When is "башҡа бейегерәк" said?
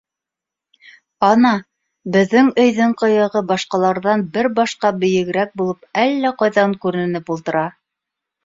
4.61-5.55